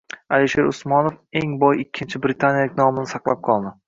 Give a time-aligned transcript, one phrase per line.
[0.35, 3.75] Alisher Usmonov eng boy ikkinchi britaniyalik nomini saqlab qoldi